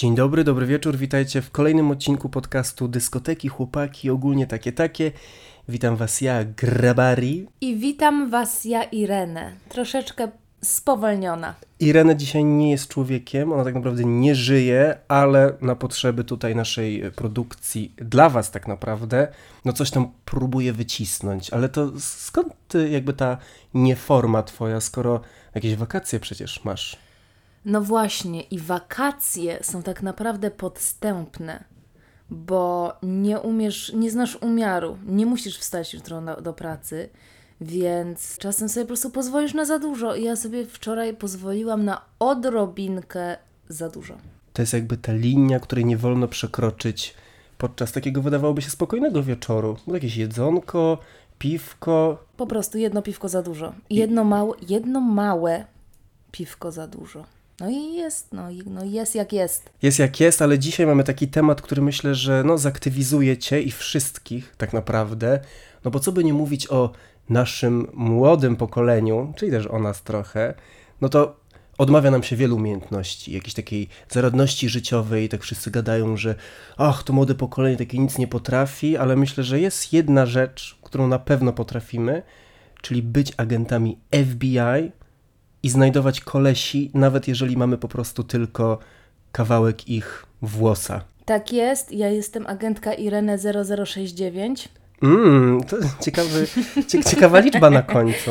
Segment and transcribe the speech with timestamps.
[0.00, 5.12] Dzień dobry, dobry wieczór, witajcie w kolejnym odcinku podcastu Dyskoteki, Chłopaki, ogólnie takie takie.
[5.68, 7.46] Witam was ja, Grabari.
[7.60, 9.52] I witam Was ja, Irenę.
[9.68, 10.28] Troszeczkę
[10.62, 11.54] spowolniona.
[11.80, 17.12] Irena dzisiaj nie jest człowiekiem, ona tak naprawdę nie żyje, ale na potrzeby tutaj naszej
[17.16, 19.28] produkcji, dla was tak naprawdę,
[19.64, 21.50] no coś tam próbuje wycisnąć.
[21.50, 22.54] Ale to skąd
[22.90, 23.38] jakby ta
[23.74, 25.20] nieforma twoja, skoro
[25.54, 27.09] jakieś wakacje przecież masz?
[27.64, 31.64] No właśnie, i wakacje są tak naprawdę podstępne,
[32.30, 37.08] bo nie umiesz, nie znasz umiaru, nie musisz wstać jutro na, do pracy,
[37.60, 40.14] więc czasem sobie po prostu pozwolisz na za dużo.
[40.14, 43.36] I ja sobie wczoraj pozwoliłam na odrobinkę
[43.68, 44.14] za dużo.
[44.52, 47.14] To jest jakby ta linia, której nie wolno przekroczyć
[47.58, 49.76] podczas takiego wydawałoby się spokojnego wieczoru.
[49.86, 50.98] Jakieś jedzonko,
[51.38, 52.24] piwko.
[52.36, 53.72] Po prostu jedno piwko za dużo.
[53.90, 55.64] Jedno małe, jedno małe
[56.32, 57.24] piwko za dużo.
[57.60, 59.70] No i jest, no, i- no jest jak jest.
[59.82, 63.70] Jest jak jest, ale dzisiaj mamy taki temat, który myślę, że no, zaktywizuje cię i
[63.70, 65.40] wszystkich tak naprawdę.
[65.84, 66.90] No bo co by nie mówić o
[67.28, 70.54] naszym młodym pokoleniu, czyli też o nas trochę,
[71.00, 71.40] no to
[71.78, 76.34] odmawia nam się wielu umiejętności, jakiejś takiej zaradności życiowej, tak wszyscy gadają, że
[76.76, 81.08] ach, to młode pokolenie takie nic nie potrafi, ale myślę, że jest jedna rzecz, którą
[81.08, 82.22] na pewno potrafimy,
[82.82, 84.92] czyli być agentami FBI
[85.62, 88.78] i znajdować kolesi, nawet jeżeli mamy po prostu tylko
[89.32, 91.04] kawałek ich włosa.
[91.24, 94.68] Tak jest, ja jestem agentka Irene 0069.
[95.02, 96.46] Mmm, to ciekawy,
[96.88, 98.30] cie, ciekawa liczba na końcu.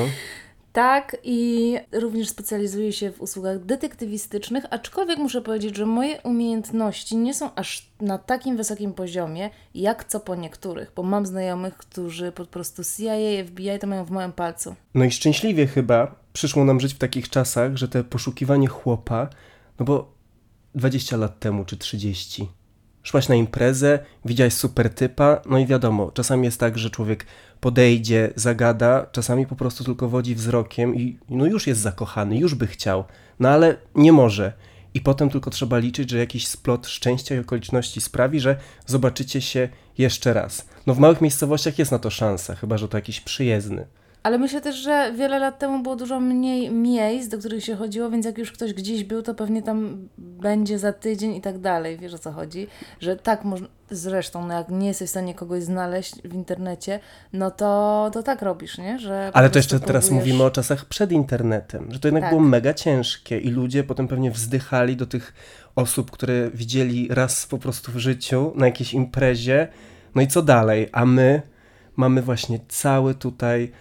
[0.73, 7.33] Tak, i również specjalizuję się w usługach detektywistycznych, aczkolwiek muszę powiedzieć, że moje umiejętności nie
[7.33, 12.45] są aż na takim wysokim poziomie, jak co po niektórych, bo mam znajomych, którzy po
[12.45, 14.75] prostu CIA, FBI to mają w małym palcu.
[14.93, 19.29] No i szczęśliwie chyba przyszło nam żyć w takich czasach, że te poszukiwanie chłopa,
[19.79, 20.13] no bo
[20.75, 22.49] 20 lat temu czy 30,
[23.03, 27.25] szłaś na imprezę, widziałaś super typa, no i wiadomo, czasami jest tak, że człowiek
[27.59, 32.67] podejdzie, zagada, czasami po prostu tylko wodzi wzrokiem i no już jest zakochany, już by
[32.67, 33.03] chciał,
[33.39, 34.53] no ale nie może.
[34.93, 39.69] I potem tylko trzeba liczyć, że jakiś splot szczęścia i okoliczności sprawi, że zobaczycie się
[39.97, 40.69] jeszcze raz.
[40.87, 43.87] No w małych miejscowościach jest na to szansa, chyba że to jakiś przyjezdny.
[44.23, 48.09] Ale myślę też, że wiele lat temu było dużo mniej miejsc, do których się chodziło,
[48.09, 51.97] więc jak już ktoś gdzieś był, to pewnie tam będzie za tydzień i tak dalej.
[51.97, 52.67] Wiesz o co chodzi?
[52.99, 53.67] Że tak można.
[53.91, 56.99] Zresztą, no jak nie jesteś w stanie kogoś znaleźć w internecie,
[57.33, 58.99] no to, to tak robisz, nie?
[58.99, 62.29] Że Ale to jeszcze teraz próbujesz- mówimy o czasach przed internetem, że to jednak Tak.
[62.31, 65.33] było mega ciężkie i ludzie potem pewnie wzdychali do tych
[65.75, 69.67] osób, które widzieli raz po prostu w życiu na jakiejś imprezie.
[70.15, 70.89] No i co dalej?
[70.91, 71.41] A my
[71.95, 73.71] mamy właśnie cały tutaj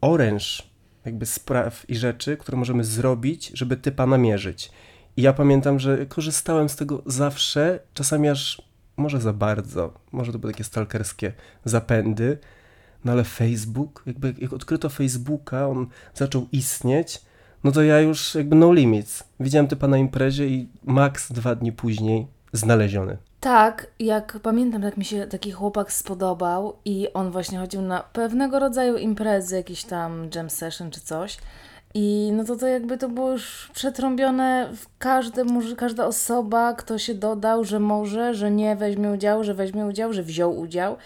[0.00, 0.70] oręż
[1.04, 4.70] jakby spraw i rzeczy, które możemy zrobić, żeby typa namierzyć.
[5.16, 8.62] I ja pamiętam, że korzystałem z tego zawsze, czasami aż
[8.96, 11.32] może za bardzo, może to były takie stalkerskie
[11.64, 12.38] zapędy,
[13.04, 17.20] no ale Facebook, jakby jak odkryto Facebooka, on zaczął istnieć,
[17.64, 19.24] no to ja już jakby no limits.
[19.40, 23.16] Widziałem typa na imprezie i max dwa dni później znaleziony.
[23.40, 28.58] Tak, jak pamiętam, jak mi się taki chłopak spodobał i on właśnie chodził na pewnego
[28.58, 31.38] rodzaju imprezy, jakiś tam jam session czy coś.
[31.94, 37.14] I no to to jakby to było już przetrąbione każde, może każda osoba, kto się
[37.14, 40.96] dodał, że może, że nie weźmie udziału, że weźmie udział, że wziął udział.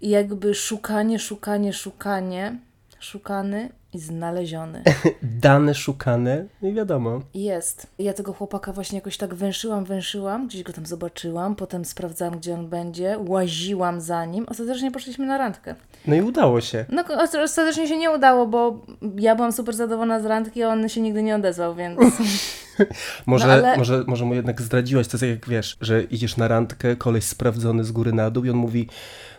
[0.00, 2.56] I jakby szukanie, szukanie, szukanie,
[3.00, 4.82] szukany i znaleziony.
[5.42, 7.20] Dane szukane, i wiadomo.
[7.34, 7.86] Jest.
[7.98, 12.54] Ja tego chłopaka właśnie jakoś tak węszyłam, węszyłam, gdzieś go tam zobaczyłam, potem sprawdzałam, gdzie
[12.54, 14.46] on będzie, łaziłam za nim.
[14.48, 15.74] Ostatecznie poszliśmy na randkę.
[16.06, 16.84] No i udało się.
[16.88, 17.04] No,
[17.44, 18.80] ostatecznie się nie udało, bo
[19.16, 22.00] ja byłam super zadowolona z randki, a on się nigdy nie odezwał, więc...
[23.26, 26.48] Może, No ale- może, może mu jednak zdradziłaś, to jest jak wiesz, że idziesz na
[26.48, 28.88] randkę, koleś sprawdzony z góry na dół i on mówi,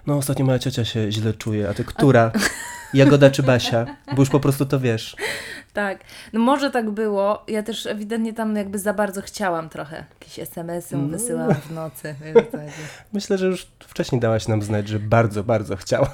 [0.08, 2.32] no ostatnio moja ciocia się źle czuje, a ty która?
[2.94, 3.86] Jagoda czy Basia?
[4.16, 5.16] Bo już po prostu to wiesz.
[5.74, 6.00] tak.
[6.34, 7.44] No może tak było.
[7.48, 10.06] Ja też ewidentnie tam jakby za bardzo chciałam trochę.
[10.20, 12.16] Jakieś SMS-y mu wysyłam w nocy.
[13.14, 16.12] Myślę, że już wcześniej dałaś nam znać, że bardzo, bardzo chciała.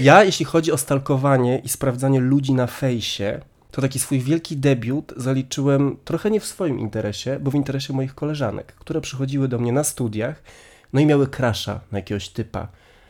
[0.00, 3.40] ja, jeśli chodzi o stalkowanie i sprawdzanie ludzi na fejsie,
[3.76, 8.14] to taki swój wielki debiut zaliczyłem trochę nie w swoim interesie, bo w interesie moich
[8.14, 10.42] koleżanek, które przychodziły do mnie na studiach,
[10.92, 12.68] no i miały krasza na jakiegoś typa.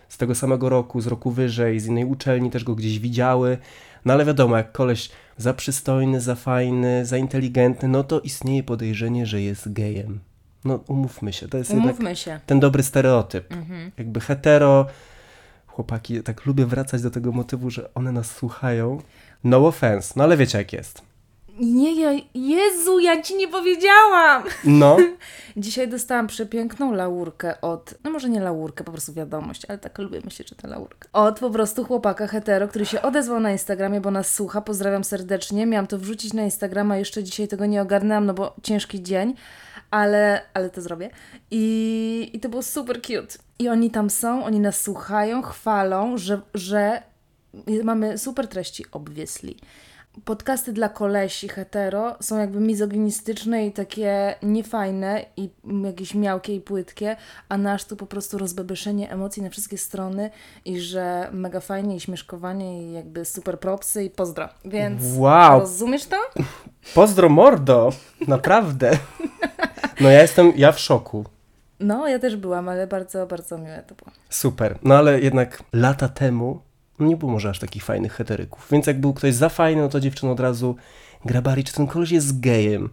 [0.09, 3.59] Z tego samego roku, z roku wyżej, z innej uczelni też go gdzieś widziały.
[4.05, 9.27] No ale wiadomo, jak koleś za przystojny, za fajny, za inteligentny, no to istnieje podejrzenie,
[9.27, 10.21] że jest gejem.
[10.65, 12.41] No umówmy się, to jest Umówmy się.
[12.47, 13.53] ten dobry stereotyp.
[13.53, 13.91] Mhm.
[13.99, 14.87] Jakby hetero,
[15.67, 19.03] chłopaki, tak lubię wracać do tego motywu, że one nas słuchają.
[19.45, 21.03] No offense, no ale wiecie jak jest.
[21.61, 24.43] Nie, ja, Jezu, ja ci nie powiedziałam!
[24.65, 24.97] No,
[25.57, 30.21] Dzisiaj dostałam przepiękną laurkę od, no może nie laurkę, po prostu wiadomość, ale tak lubię
[30.25, 31.09] myśleć, że to laurka.
[31.13, 35.67] Od po prostu chłopaka hetero, który się odezwał na Instagramie, bo nas słucha, pozdrawiam serdecznie.
[35.67, 39.35] Miałam to wrzucić na Instagrama, jeszcze dzisiaj tego nie ogarnęłam, no bo ciężki dzień,
[39.91, 41.11] ale, ale to zrobię.
[41.51, 43.39] I, I to było super cute.
[43.59, 47.03] I oni tam są, oni nas słuchają, chwalą, że, że
[47.85, 49.55] mamy super treści, obviously.
[50.25, 55.51] Podcasty dla kolesi hetero są jakby mizoginistyczne i takie niefajne i
[55.85, 57.17] jakieś miałkie i płytkie,
[57.49, 60.31] a nasz tu po prostu rozbebyszenie emocji na wszystkie strony
[60.65, 64.49] i że mega fajnie i śmieszkowanie i jakby super propsy i pozdro.
[64.65, 65.61] Więc Wow.
[65.61, 66.17] rozumiesz to?
[66.95, 67.93] pozdro mordo,
[68.29, 68.91] naprawdę.
[70.01, 71.25] No ja jestem, ja w szoku.
[71.81, 74.11] No, ja też byłam, ale bardzo, bardzo miłe to było.
[74.31, 74.79] Super.
[74.83, 76.61] No ale jednak lata temu
[76.99, 78.69] nie było może aż takich fajnych heteryków.
[78.73, 80.77] Więc jak był ktoś za fajny, no to dziewczyna od razu
[81.25, 82.91] grabari, czy ten koleś jest gejem.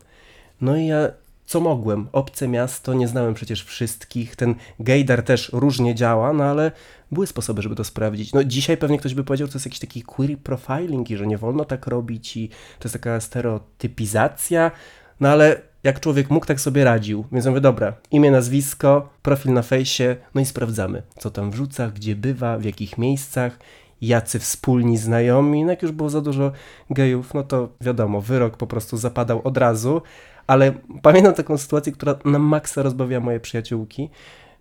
[0.61, 1.09] No i ja
[1.45, 2.07] co mogłem?
[2.11, 4.35] Obce miasto, nie znałem przecież wszystkich.
[4.35, 6.71] Ten gejdar też różnie działa, no ale
[7.11, 8.33] były sposoby, żeby to sprawdzić.
[8.33, 11.27] No dzisiaj pewnie ktoś by powiedział, że to jest jakiś taki query profiling i że
[11.27, 14.71] nie wolno tak robić i to jest taka stereotypizacja.
[15.19, 17.25] No ale jak człowiek mógł, tak sobie radził.
[17.31, 22.15] Więc mówię, dobra, imię, nazwisko, profil na fejsie, no i sprawdzamy, co tam wrzuca, gdzie
[22.15, 23.59] bywa, w jakich miejscach,
[24.07, 25.63] jacy wspólni znajomi.
[25.63, 26.51] No jak już było za dużo
[26.89, 30.01] gejów, no to wiadomo, wyrok po prostu zapadał od razu.
[30.47, 34.09] Ale pamiętam taką sytuację, która na maksa rozbawiła moje przyjaciółki.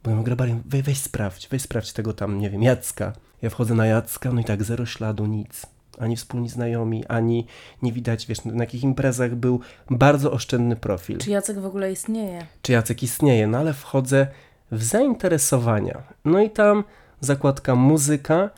[0.05, 3.13] Mówię, Grabarian, weź, weź sprawdź, weź sprawdź tego tam, nie wiem, Jacka.
[3.43, 5.67] Ja wchodzę na Jacka, no i tak, zero śladu, nic.
[5.99, 7.47] Ani wspólni znajomi, ani
[7.83, 9.61] nie widać, wiesz, na jakich imprezach był
[9.91, 11.19] bardzo oszczędny profil.
[11.19, 12.47] Czy Jacek w ogóle istnieje?
[12.63, 14.27] Czy Jacek istnieje, no ale wchodzę
[14.73, 16.03] w zainteresowania.
[16.25, 16.85] No i tam
[17.21, 18.51] zakładka muzyka,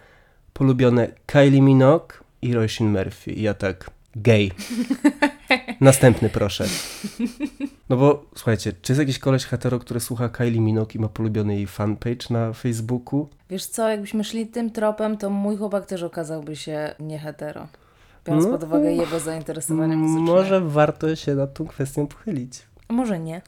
[0.55, 2.09] polubione Kylie Minogue
[2.43, 3.33] i Roisin Murphy.
[3.33, 4.51] I ja tak, gay.
[5.81, 6.65] Następny proszę.
[7.89, 11.55] No bo słuchajcie, czy jest jakiś koleś hetero, który słucha Kylie Minogue i ma polubiony
[11.55, 13.29] jej fanpage na Facebooku?
[13.51, 17.69] Wiesz co, jakbyśmy szli tym tropem, to mój chłopak też okazałby się nie hetero.
[18.27, 20.33] Biorąc No pod uwagę jego zainteresowania muzyczne.
[20.33, 22.63] Może warto się nad tą kwestią pochylić.
[22.89, 23.43] Może nie.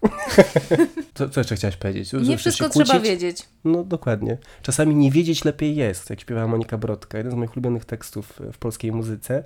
[1.15, 2.13] Co, co jeszcze chciałaś powiedzieć?
[2.13, 3.49] Nie chcesz wszystko trzeba wiedzieć.
[3.65, 4.39] No dokładnie.
[4.63, 8.59] Czasami nie wiedzieć lepiej jest, jak śpiewała Monika Brodka, jeden z moich ulubionych tekstów w
[8.59, 9.45] polskiej muzyce.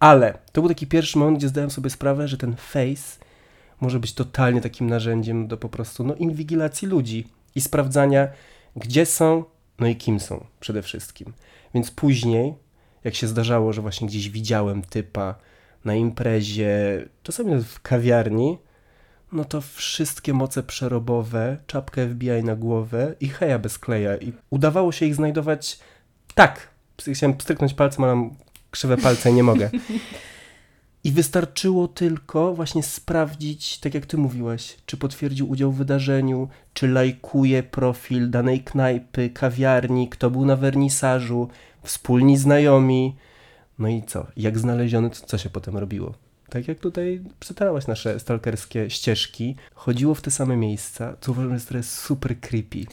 [0.00, 3.18] Ale to był taki pierwszy moment, gdzie zdałem sobie sprawę, że ten face
[3.80, 8.28] może być totalnie takim narzędziem do po prostu no, inwigilacji ludzi i sprawdzania,
[8.76, 9.44] gdzie są,
[9.78, 11.32] no i kim są przede wszystkim.
[11.74, 12.54] Więc później,
[13.04, 15.34] jak się zdarzało, że właśnie gdzieś widziałem typa
[15.84, 18.58] na imprezie, czasami w kawiarni,
[19.32, 24.16] no to wszystkie moce przerobowe, czapkę FBI na głowę i heja bez kleja.
[24.16, 25.78] I udawało się ich znajdować
[26.34, 26.68] tak.
[27.12, 28.30] Chciałem stryknąć palcem, ale mam
[28.70, 29.70] krzywe palce i nie mogę.
[31.04, 36.88] I wystarczyło tylko właśnie sprawdzić, tak jak ty mówiłaś, czy potwierdził udział w wydarzeniu, czy
[36.88, 41.48] lajkuje profil danej knajpy, kawiarni, kto był na wernisażu,
[41.82, 43.16] wspólni znajomi.
[43.78, 44.26] No i co?
[44.36, 46.14] Jak znaleziony, to co się potem robiło?
[46.50, 51.66] Tak jak tutaj przytarałaś nasze stalkerskie ścieżki, chodziło w te same miejsca, co uważam, że
[51.66, 52.84] to jest super creepy.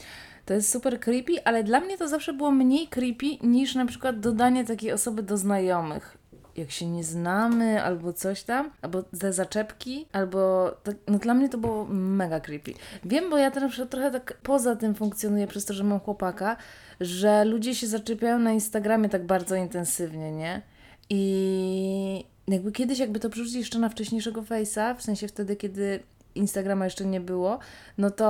[0.46, 4.20] To jest super creepy, ale dla mnie to zawsze było mniej creepy niż na przykład
[4.20, 6.18] dodanie takiej osoby do znajomych.
[6.56, 10.70] Jak się nie znamy, albo coś tam, albo te zaczepki, albo.
[10.82, 12.72] Tak, no dla mnie to było mega creepy.
[13.04, 16.56] Wiem, bo ja przykład trochę tak poza tym funkcjonuję przez to, że mam chłopaka,
[17.00, 20.62] że ludzie się zaczepiają na Instagramie tak bardzo intensywnie, nie?
[21.10, 26.00] I jakby kiedyś, jakby to przerzucić jeszcze na wcześniejszego face'a, w sensie wtedy, kiedy
[26.34, 27.58] Instagrama jeszcze nie było,
[27.98, 28.24] no to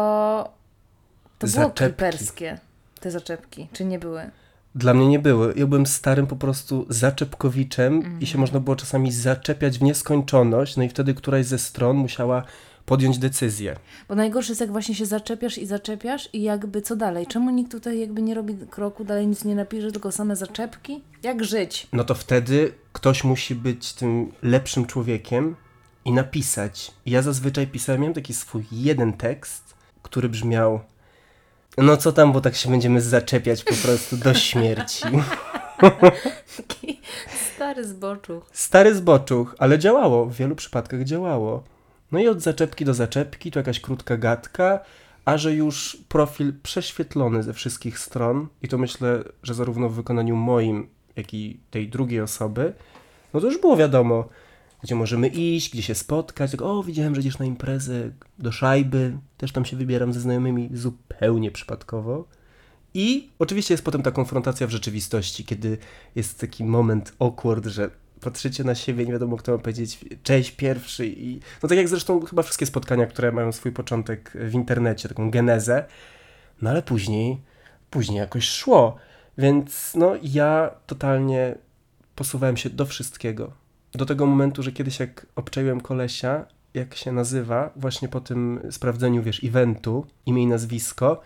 [1.39, 1.79] to było Zaczepki.
[1.79, 2.59] creeperskie,
[3.01, 4.31] te zaczepki, czy nie były?
[4.75, 5.55] Dla mnie nie były.
[5.57, 10.83] Ja byłem starym po prostu zaczepkowiczem i się można było czasami zaczepiać w nieskończoność, no
[10.83, 12.43] i wtedy któraś ze stron musiała
[12.87, 13.77] podjąć decyzję.
[14.09, 17.27] Bo najgorsze jest, jak właśnie się zaczepiasz i zaczepiasz i jakby co dalej?
[17.27, 21.03] Czemu nikt tutaj jakby nie robi kroku dalej, nic nie napisze, tylko same zaczepki?
[21.23, 21.87] Jak żyć?
[21.93, 25.57] No to wtedy ktoś musi być tym lepszym człowiekiem
[26.05, 26.91] i napisać.
[27.07, 30.81] I ja zazwyczaj pisałem, miałem taki swój jeden tekst, który brzmiał
[31.79, 35.05] no co tam, bo tak się będziemy zaczepiać po prostu do śmierci.
[37.55, 38.47] Stary zboczuch.
[38.53, 41.63] Stary zboczuch, ale działało, w wielu przypadkach działało.
[42.13, 44.81] No i od zaczepki do zaczepki, to jakaś krótka gadka,
[45.25, 50.37] a że już profil prześwietlony ze wszystkich stron, i to myślę, że zarówno w wykonaniu
[50.37, 52.73] moim, jak i tej drugiej osoby,
[53.35, 54.29] no to już było wiadomo,
[54.83, 56.51] gdzie możemy iść, gdzie się spotkać.
[56.51, 60.71] Tak, o, widziałem, że idziesz na imprezę do szajby, też tam się wybieram ze znajomymi
[60.73, 62.25] zupełnie przypadkowo.
[62.95, 65.79] I oczywiście jest potem ta konfrontacja w rzeczywistości, kiedy
[66.15, 71.07] jest taki moment awkward, że patrzycie na siebie, nie wiadomo kto ma powiedzieć cześć pierwszy
[71.07, 75.31] i no tak jak zresztą chyba wszystkie spotkania, które mają swój początek w internecie, taką
[75.31, 75.85] genezę,
[76.63, 77.41] no ale później,
[77.91, 78.97] później jakoś szło,
[79.39, 81.55] więc no ja totalnie
[82.15, 83.53] posuwałem się do wszystkiego.
[83.93, 89.23] Do tego momentu, że kiedyś jak obczaiłem kolesia, jak się nazywa, właśnie po tym sprawdzeniu,
[89.23, 91.21] wiesz, eventu, imię i nazwisko,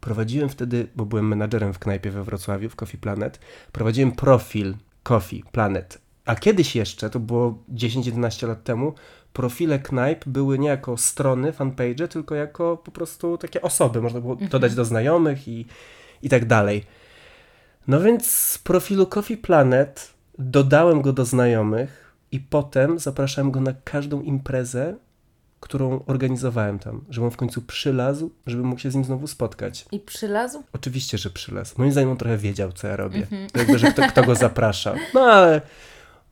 [0.00, 3.38] prowadziłem wtedy, bo byłem menadżerem w knajpie we Wrocławiu, w Coffee Planet,
[3.72, 6.03] prowadziłem profil Coffee Planet.
[6.26, 8.94] A kiedyś jeszcze, to było 10-11 lat temu,
[9.32, 14.02] profile knajp były nie jako strony, fanpage, tylko jako po prostu takie osoby.
[14.02, 14.50] Można było Mhm.
[14.50, 15.66] dodać do znajomych i,
[16.22, 16.84] i tak dalej.
[17.88, 23.72] No więc z profilu Coffee Planet dodałem go do znajomych i potem zapraszałem go na
[23.84, 24.94] każdą imprezę,
[25.60, 29.86] którą organizowałem tam, żeby on w końcu przylazł, żeby mógł się z nim znowu spotkać.
[29.92, 30.62] I przylazł?
[30.72, 31.74] Oczywiście, że przylazł.
[31.78, 33.26] Moim zdaniem on trochę wiedział, co ja robię.
[33.56, 34.94] Jakby, że kto, kto go zaprasza.
[35.14, 35.60] No ale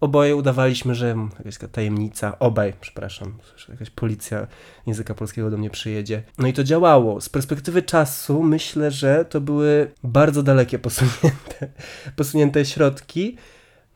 [0.02, 4.47] oboje udawaliśmy, że jakaś tajemnica, obaj, przepraszam, jakaś policja
[4.87, 6.23] języka polskiego do mnie przyjedzie.
[6.38, 7.21] No i to działało.
[7.21, 11.68] Z perspektywy czasu myślę, że to były bardzo dalekie posunięte,
[12.16, 13.37] posunięte środki,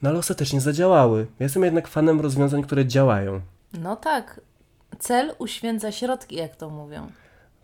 [0.02, 1.26] no ale ostatecznie zadziałały.
[1.38, 3.40] Ja jestem jednak fanem rozwiązań, które działają.
[3.72, 4.40] No tak.
[4.98, 7.10] Cel uświęca środki, jak to mówią.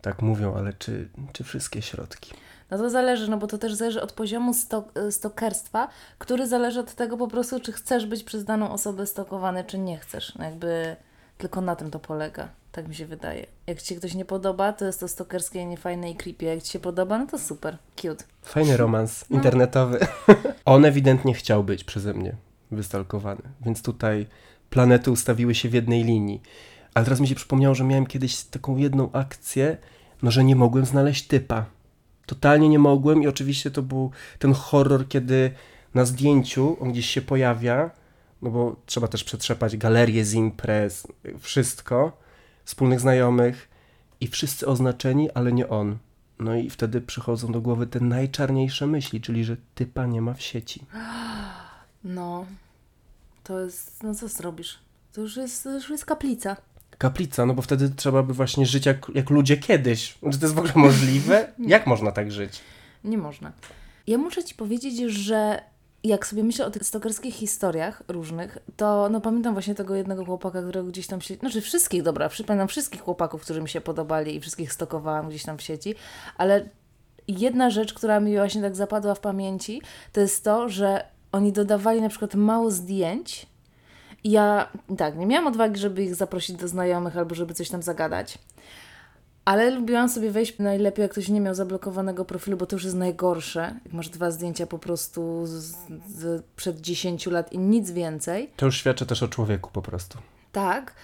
[0.00, 2.34] Tak mówią, ale czy, czy wszystkie środki?
[2.72, 5.88] No to zależy, no bo to też zależy od poziomu stok, stokerstwa,
[6.18, 9.98] który zależy od tego po prostu, czy chcesz być przez daną osobę stokowany, czy nie
[9.98, 10.34] chcesz.
[10.34, 10.96] No jakby
[11.38, 12.48] tylko na tym to polega.
[12.72, 13.46] Tak mi się wydaje.
[13.66, 16.44] Jak Ci się ktoś nie podoba, to jest to stokerskie, niefajne i creepy.
[16.44, 18.24] Jak Ci się podoba, no to super, cute.
[18.42, 19.98] Fajny romans internetowy.
[20.64, 22.36] On ewidentnie chciał być przeze mnie
[22.70, 24.26] wystalkowany, więc tutaj
[24.70, 26.42] planety ustawiły się w jednej linii.
[26.94, 29.76] Ale teraz mi się przypomniało, że miałem kiedyś taką jedną akcję,
[30.22, 31.66] no że nie mogłem znaleźć typa.
[32.26, 35.50] Totalnie nie mogłem i oczywiście to był ten horror, kiedy
[35.94, 37.90] na zdjęciu on gdzieś się pojawia,
[38.42, 41.06] no bo trzeba też przetrzepać galerię z imprez,
[41.38, 42.22] wszystko,
[42.64, 43.68] wspólnych znajomych
[44.20, 45.98] i wszyscy oznaczeni, ale nie on.
[46.38, 50.42] No i wtedy przychodzą do głowy te najczarniejsze myśli, czyli że typa nie ma w
[50.42, 50.86] sieci.
[52.04, 52.46] No,
[53.44, 54.78] to jest, no co zrobisz?
[55.12, 56.56] To już jest, to już jest kaplica.
[56.98, 60.18] Kaplica, no bo wtedy trzeba by właśnie żyć jak, jak ludzie kiedyś.
[60.32, 61.52] Czy to jest w ogóle możliwe?
[61.58, 62.60] Jak można tak żyć?
[63.04, 63.52] Nie można.
[64.06, 65.62] Ja muszę Ci powiedzieć, że
[66.04, 70.62] jak sobie myślę o tych stokerskich historiach różnych, to no pamiętam właśnie tego jednego chłopaka,
[70.62, 71.34] którego gdzieś tam się...
[71.34, 75.58] Znaczy wszystkich, dobra, pamiętam wszystkich chłopaków, którzy mi się podobali i wszystkich stokowałam gdzieś tam
[75.58, 75.94] w sieci,
[76.36, 76.68] ale
[77.28, 79.82] jedna rzecz, która mi właśnie tak zapadła w pamięci,
[80.12, 83.46] to jest to, że oni dodawali na przykład mało zdjęć
[84.24, 88.38] ja tak, nie miałam odwagi, żeby ich zaprosić do znajomych albo żeby coś tam zagadać.
[89.44, 92.96] Ale lubiłam sobie wejść najlepiej, jak ktoś nie miał zablokowanego profilu, bo to już jest
[92.96, 93.74] najgorsze.
[93.84, 95.76] Jak masz dwa zdjęcia po prostu z,
[96.08, 98.50] z, przed 10 lat i nic więcej.
[98.56, 100.18] To już świadczy też o człowieku po prostu.
[100.52, 100.94] Tak,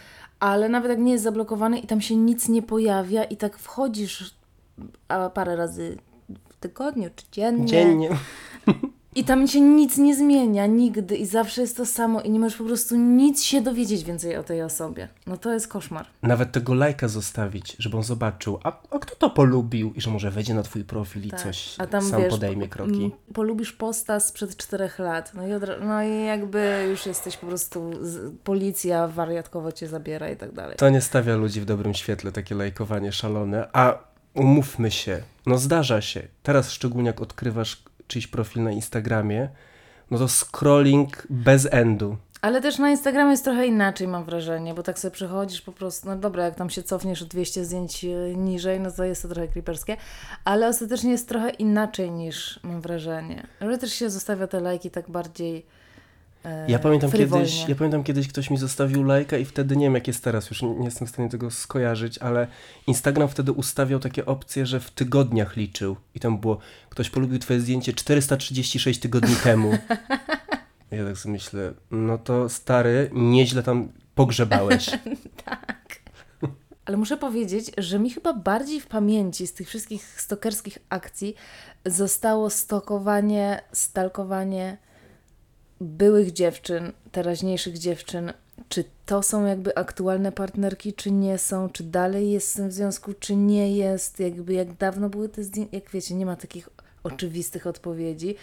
[0.40, 4.34] ale nawet jak nie jest zablokowany i tam się nic nie pojawia i tak wchodzisz
[5.08, 5.98] a parę razy
[6.48, 7.66] w tygodniu czy dziennie.
[7.66, 8.10] Dziennie.
[9.18, 12.58] I tam się nic nie zmienia, nigdy i zawsze jest to samo i nie możesz
[12.58, 15.08] po prostu nic się dowiedzieć więcej o tej osobie.
[15.26, 16.06] No to jest koszmar.
[16.22, 20.30] Nawet tego lajka zostawić, żeby on zobaczył, a, a kto to polubił i że może
[20.30, 21.40] wejdzie na twój profil i Tak.
[21.42, 23.10] coś A tam sam wiesz, podejmie po- kroki.
[23.34, 25.32] Polubisz posta sprzed czterech lat.
[25.34, 30.30] No i, od, no i jakby już jesteś po prostu, z, policja wariatkowo cię zabiera
[30.30, 30.76] i tak dalej.
[30.76, 33.68] To nie stawia ludzi w dobrym świetle, takie lajkowanie szalone.
[33.72, 33.98] A
[34.34, 36.22] umówmy się, no zdarza się.
[36.42, 39.48] Teraz szczególnie jak odkrywasz czyjś profil na Instagramie,
[40.10, 42.16] no to scrolling bez endu.
[42.40, 46.08] Ale też na Instagramie jest trochę inaczej, mam wrażenie, bo tak sobie przechodzisz po prostu,
[46.08, 49.28] no dobra, jak tam się cofniesz o 200 zdjęć e, niżej, no to jest to
[49.28, 49.96] trochę creeperskie,
[50.44, 53.46] ale ostatecznie jest trochę inaczej niż mam wrażenie.
[53.60, 55.66] Ale też się zostawia te lajki tak bardziej
[56.68, 57.46] Ja pamiętam, frywolnie.
[57.46, 60.50] kiedyś, ja pamiętam kiedyś ktoś mi zostawił lajka i wtedy nie wiem jak jest teraz,
[60.50, 62.46] już nie jestem w stanie tego skojarzyć, ale
[62.86, 67.60] Instagram wtedy ustawiał takie opcje, że w tygodniach liczył i tam było, ktoś polubił twoje
[67.60, 69.78] zdjęcie 436 tygodni temu.
[70.90, 74.90] Ja tak sobie myślę, no to stary, nieźle tam pogrzebałeś.
[76.84, 81.34] Ale muszę powiedzieć, że mi chyba bardziej w pamięci z tych wszystkich stokerskich akcji
[81.86, 84.78] zostało stokowanie, stalkowanie
[85.80, 88.32] byłych dziewczyn, teraźniejszych dziewczyn.
[88.68, 93.36] Czy to są jakby aktualne partnerki, czy nie są, czy dalej jest w związku, czy
[93.36, 96.68] nie jest, jakby jak dawno były te zdjęcia, jak wiecie, nie ma takich
[97.02, 98.34] oczywistych odpowiedzi,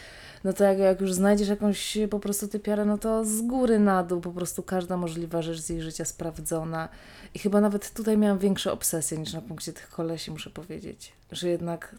[0.43, 4.03] no to jak, jak już znajdziesz jakąś po prostu typiarę, no to z góry na
[4.03, 6.89] dół po prostu każda możliwa rzecz z jej życia sprawdzona.
[7.33, 11.13] I chyba nawet tutaj miałam większe obsesje niż na punkcie tych kolesi, muszę powiedzieć.
[11.31, 11.95] Że jednak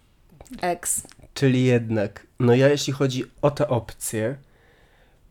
[0.61, 1.02] ex.
[1.35, 4.37] Czyli jednak, no ja jeśli chodzi o te opcje,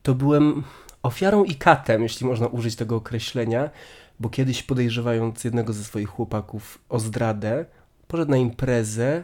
[0.05, 0.63] to byłem
[1.03, 3.69] ofiarą i katem, jeśli można użyć tego określenia,
[4.19, 7.65] bo kiedyś podejrzewając jednego ze swoich chłopaków o zdradę,
[8.07, 9.23] poszedł na imprezę,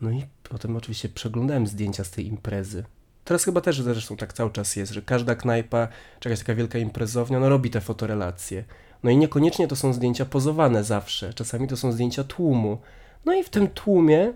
[0.00, 2.84] no i potem oczywiście przeglądałem zdjęcia z tej imprezy.
[3.24, 5.88] Teraz chyba też zresztą tak cały czas jest, że każda knajpa,
[6.20, 8.64] czy jakaś taka wielka imprezownia, no robi te fotorelacje.
[9.02, 12.78] No i niekoniecznie to są zdjęcia pozowane zawsze, czasami to są zdjęcia tłumu.
[13.24, 14.32] No i w tym tłumie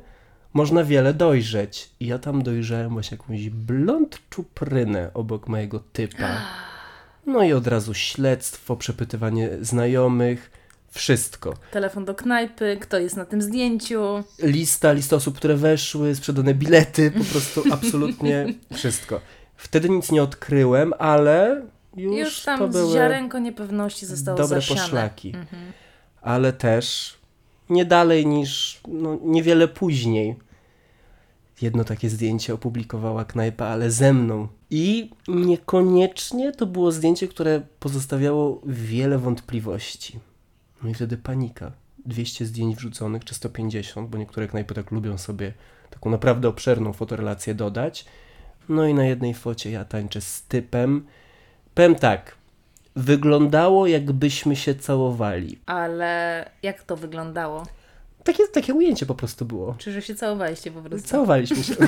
[0.55, 1.91] można wiele dojrzeć.
[2.01, 6.41] I ja tam dojrzałem właśnie jakąś blond czuprynę obok mojego typa.
[7.27, 10.51] No i od razu śledztwo, przepytywanie znajomych,
[10.91, 11.55] wszystko.
[11.71, 14.25] Telefon do knajpy, kto jest na tym zdjęciu.
[14.43, 19.21] Lista, lista osób, które weszły, sprzedane bilety, po prostu absolutnie wszystko.
[19.57, 21.63] Wtedy nic nie odkryłem, ale
[21.97, 24.81] już, Już tam to były ziarenko niepewności zostało dobre zasiane.
[24.81, 25.29] poszlaki.
[25.29, 25.73] Mhm.
[26.23, 27.17] Ale też
[27.71, 30.37] nie dalej niż no, niewiele później.
[31.63, 34.49] Jedno takie zdjęcie opublikowała knajpa, ale ze mną.
[34.71, 40.19] I niekoniecznie to było zdjęcie, które pozostawiało wiele wątpliwości.
[40.83, 41.73] No i wtedy panika.
[42.07, 45.53] 200 zdjęć wrzuconych, czy 150, bo niektóre knajpy tak lubią sobie
[45.91, 48.05] taką naprawdę obszerną fotorelację dodać.
[48.69, 51.07] No i na jednej focie ja tańczę z typem.
[51.75, 52.37] Powiem tak,
[52.97, 55.59] wyglądało jakbyśmy się całowali.
[55.67, 57.63] Ale jak to wyglądało?
[58.25, 59.75] Takie, takie ujęcie po prostu było.
[59.79, 61.09] Czy że się całowaliście po prostu?
[61.09, 61.75] Całowaliśmy się.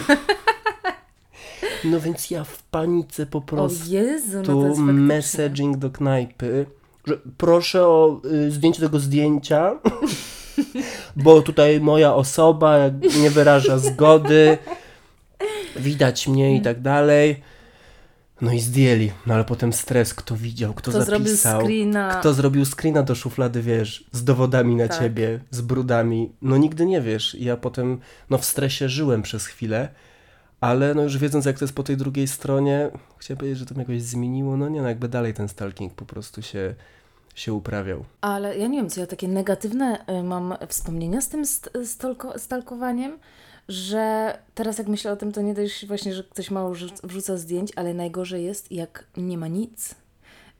[1.84, 6.66] No więc ja w panice po O prostu Jezu, no messaging do knajpy,
[7.06, 9.78] że proszę o y, zdjęcie tego zdjęcia,
[11.16, 12.78] bo tutaj moja osoba
[13.20, 14.58] nie wyraża zgody,
[15.76, 17.42] widać mnie i tak dalej.
[18.40, 21.60] No i zdjęli, no ale potem stres, kto widział, kto, Kto zrobił zapisał.
[21.60, 22.14] screena.
[22.20, 24.98] Kto zrobił screena do szuflady, wiesz, z dowodami na Tak.
[24.98, 26.32] ciebie, z brudami.
[26.42, 27.34] No nigdy nie wiesz.
[27.34, 27.98] I Ja potem,
[28.30, 29.88] no w stresie żyłem przez chwilę,
[30.60, 33.74] ale no już wiedząc, jak to jest po tej drugiej stronie, chciałem powiedzieć, że to
[33.74, 34.56] mnie jakoś zmieniło.
[34.56, 36.74] No nie, no jakby dalej ten stalking po prostu się,
[37.34, 38.04] się uprawiał.
[38.20, 42.38] Ale ja nie wiem, co ja takie negatywne y, mam wspomnienia z tym st- stalko-
[42.38, 43.18] stalkowaniem,
[43.68, 47.36] że teraz jak myślę o tym, to nie dość właśnie, że ktoś mało wrzu- wrzuca
[47.36, 49.94] zdjęć, ale najgorzej jest, jak nie ma nic.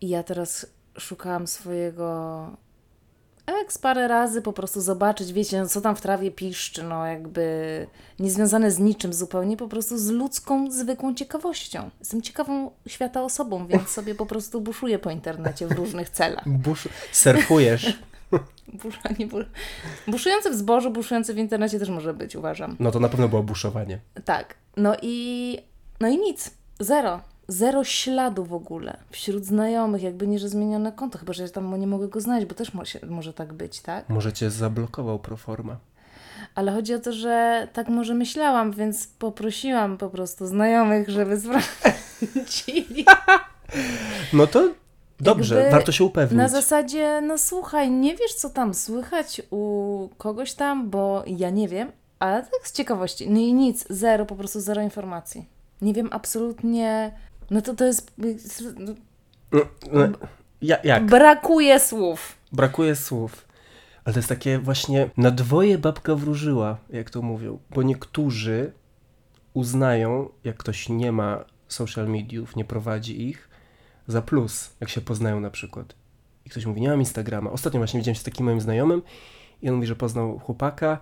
[0.01, 0.67] I ja teraz
[0.99, 2.51] szukałam swojego
[3.63, 7.87] ex parę razy, po prostu zobaczyć, wiecie, no, co tam w trawie piszczy, no jakby
[8.19, 11.91] niezwiązane z niczym zupełnie, po prostu z ludzką, zwykłą ciekawością.
[11.99, 16.49] Jestem ciekawą świata osobą, więc sobie po prostu buszuję po internecie w różnych celach.
[16.49, 17.99] Busz, surfujesz.
[18.83, 19.37] Busza, nie bu...
[20.09, 22.77] Buszujący w zbożu, buszujący w internecie też może być, uważam.
[22.81, 23.99] No to na pewno było buszowanie.
[24.25, 24.55] Tak.
[24.77, 25.59] No i,
[26.01, 26.51] no i nic.
[26.81, 27.21] Zero.
[27.49, 28.97] Zero śladu w ogóle.
[29.11, 31.19] Wśród znajomych, jakby nie, że zmienione konto.
[31.19, 34.09] Chyba, że ja tam nie mogę go znaleźć, bo też mo- może tak być, tak?
[34.09, 35.77] Może cię zablokował proforma.
[36.55, 43.05] Ale chodzi o to, że tak może myślałam, więc poprosiłam po prostu znajomych, żeby sprawdzili.
[44.33, 44.69] No to
[45.21, 46.39] dobrze, Jakby warto się upewnić.
[46.39, 51.69] Na zasadzie, no słuchaj, nie wiesz, co tam słychać u kogoś tam, bo ja nie
[51.69, 53.31] wiem, ale tak z ciekawości.
[53.31, 55.49] No i nic, zero, po prostu zero informacji.
[55.83, 57.13] Nie wiem absolutnie.
[57.51, 58.13] No to to jest.
[58.77, 58.93] no,
[59.93, 60.09] No,
[60.63, 61.07] ja, jak?
[61.07, 62.37] Brakuje słów.
[62.53, 63.47] Brakuje słów.
[64.05, 67.59] Ale to jest takie właśnie na dwoje babka wróżyła, jak to mówią.
[67.71, 68.73] Bo niektórzy
[69.55, 73.49] uznają, jak ktoś nie ma social mediów, nie prowadzi ich,
[74.07, 75.95] za plus, jak się poznają na przykład.
[76.45, 77.51] I ktoś mówi, nie mam Instagrama.
[77.51, 79.03] Ostatnio właśnie widziałem się z takim moim znajomym
[79.63, 80.99] i on mówi, że poznał chłopaka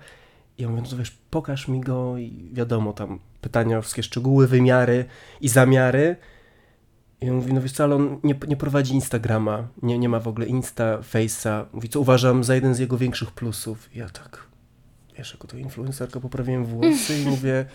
[0.59, 4.03] i ja mówię, no to wiesz, pokaż mi go i wiadomo, tam pytania o wszystkie
[4.03, 5.05] szczegóły, wymiary
[5.41, 6.17] i zamiary.
[7.21, 10.21] I on mówi, no wiesz co, ale on nie, nie prowadzi Instagrama, nie, nie ma
[10.21, 11.65] w ogóle Insta, Face'a.
[11.73, 13.97] Mówi, co uważam za jeden z jego większych plusów.
[13.97, 14.47] I ja tak,
[15.19, 17.67] wiesz, jako to influencerka poprawiłem włosy i mówię,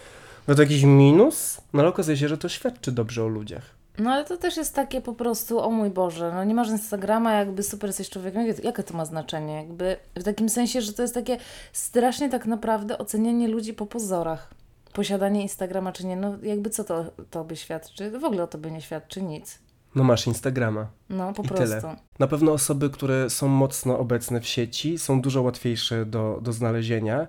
[0.48, 1.62] no to jakiś minus?
[1.74, 3.79] No ale okazuje się, że to świadczy dobrze o ludziach.
[3.98, 7.34] No ale to też jest takie po prostu, o mój Boże, no nie masz Instagrama,
[7.34, 8.46] jakby super jesteś człowiekiem.
[8.64, 9.56] Jakie, to ma znaczenie?
[9.56, 11.38] Jakby w takim sensie, że to jest takie
[11.74, 14.54] strasznie tak naprawdę ocenianie ludzi po pozorach.
[14.94, 18.20] Posiadanie Instagrama czy nie, no jakby co to, to by świadczy?
[18.20, 19.60] W ogóle o tobie nie świadczy nic.
[19.96, 20.88] No masz Instagrama.
[21.10, 21.66] No po I prostu.
[21.66, 21.96] tyle.
[22.20, 27.28] Na pewno osoby, które są mocno obecne w sieci, są dużo łatwiejsze do, do znalezienia,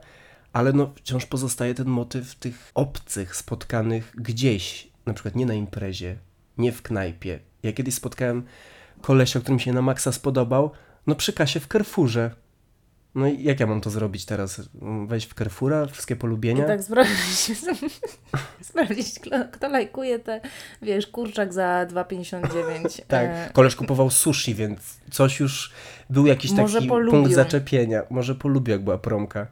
[0.53, 6.17] ale no wciąż pozostaje ten motyw tych obcych spotkanych gdzieś, na przykład nie na imprezie,
[6.61, 7.39] nie w knajpie.
[7.63, 8.43] Ja kiedyś spotkałem
[9.03, 10.71] kolesia, który mi się na maksa spodobał,
[11.07, 12.31] no przy kasie w Carrefourze.
[13.15, 14.63] No i jak ja mam to zrobić teraz?
[15.07, 16.67] Wejść w Carrefoura, wszystkie I polubienia?
[16.67, 17.53] tak sprawdzić,
[18.63, 20.41] sprawdzić kto, kto lajkuje te,
[20.83, 23.01] wiesz, kurczak za 2,59.
[23.09, 25.73] Tak, E, koleż kupował sushi, więc coś już
[26.11, 27.11] był jakiś Może taki polubił.
[27.21, 28.03] punkt zaczepienia.
[28.11, 29.47] Może polubił, jak była promka.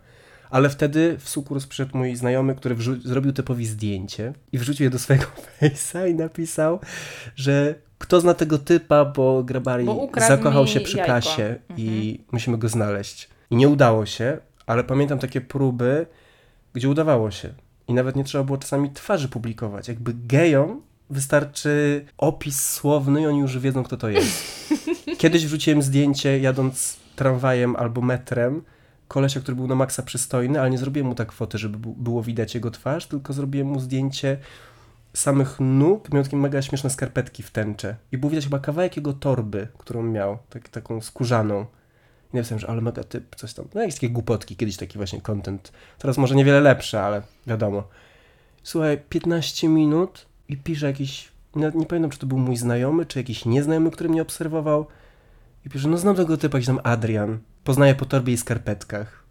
[0.51, 4.99] Ale wtedy w sukurs przyszedł mój znajomy, który zrobił typowi zdjęcie i wrzucił je do
[4.99, 5.27] swojego
[5.61, 6.81] face'a i napisał,
[7.37, 11.13] że kto zna tego typa, bo Grabari Bo zakochał się przy jajko.
[11.13, 12.29] kasie i Mhm.
[12.33, 13.29] musimy go znaleźć.
[13.51, 16.07] I nie udało się, ale pamiętam takie próby,
[16.73, 17.49] gdzie udawało się.
[17.89, 19.89] I nawet nie trzeba było czasami twarzy publikować.
[19.89, 24.43] Jakby gejom wystarczy opis słowny i oni już wiedzą, kto to jest.
[25.19, 28.63] Kiedyś wrzuciłem zdjęcie jadąc tramwajem albo metrem
[29.09, 32.55] kolesia, który był na maksa przystojny, ale nie zrobiłem mu tak foty, żeby było widać
[32.55, 34.39] jego twarz, tylko zrobiłem mu zdjęcie
[35.15, 37.97] samych nóg, miał takie mega śmieszne skarpetki w tęcze.
[38.13, 41.67] I było widać chyba kawałek jego torby, którą miał, tak, taką skórzaną.
[42.35, 43.65] I napisałem, że ale mega typ, coś tam.
[43.75, 45.73] No jakieś takie głupotki, kiedyś taki właśnie content.
[45.99, 47.85] Teraz może niewiele lepsze, ale wiadomo.
[48.63, 53.19] Słuchaj, 15 minut i pisze jakiś, nawet nie pamiętam, czy to był mój znajomy, czy
[53.19, 54.87] jakiś nieznajomy, który mnie obserwował.
[55.69, 57.39] I pisze, no znam tego typa, jakiś tam Adrian.
[57.65, 59.25] Poznaję po torbie i skarpetkach.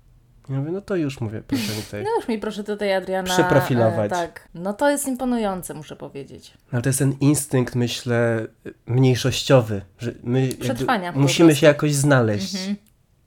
[0.50, 2.04] Ja mówię, no to już mówię, proszę mi tutaj.
[2.04, 3.30] No już mi proszę tutaj Adriana.
[3.30, 4.12] Przeprofilować.
[4.12, 4.47] E, tak.
[4.54, 6.54] No to jest imponujące, muszę powiedzieć.
[6.56, 8.47] No, Ale to jest ten instynkt, myślę,
[8.86, 12.56] mniejszościowy, że my Przetrwania musimy się jakoś znaleźć.
[12.56, 12.76] Mhm.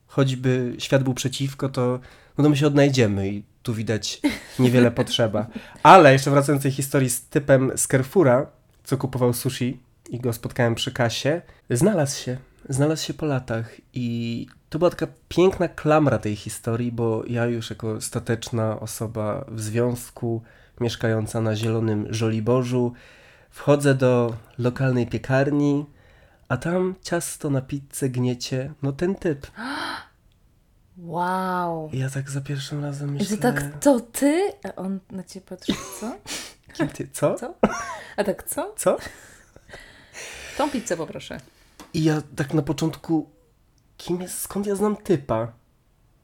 [0.06, 2.00] Choćby świat był przeciwko, to,
[2.38, 4.20] no to my się odnajdziemy i tu widać
[4.58, 5.46] niewiele potrzeba.
[5.82, 8.46] Ale jeszcze wracając do tej historii z typem z Carrefoura,
[8.84, 12.49] co kupował sushi i go spotkałem przy kasie, znalazł się.
[12.70, 17.70] Znalazł się po latach i to była taka piękna klamra tej historii, bo ja już
[17.70, 20.42] jako stateczna osoba w związku,
[20.80, 22.92] mieszkająca na zielonym Żoliborzu,
[23.50, 25.86] wchodzę do lokalnej piekarni,
[26.48, 29.46] a tam ciasto na pizzę gniecie, no ten typ.
[30.98, 31.90] Wow.
[31.92, 33.26] I ja tak za pierwszym razem myślę...
[33.26, 34.52] że tak to ty?
[34.64, 36.16] A on na ciebie patrzy, co?
[36.72, 37.34] Kim ty, co?
[37.34, 37.54] Co?
[38.16, 38.74] A tak co?
[38.76, 38.98] Co?
[40.58, 41.40] Tą pizzę poproszę.
[41.94, 43.30] I ja tak na początku,
[43.96, 45.52] kim jest, skąd ja znam typa?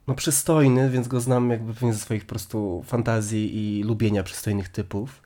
[0.06, 4.68] No przystojny, więc go znam jakby pewnie ze swoich po prostu fantazji i lubienia przystojnych
[4.68, 5.22] typów.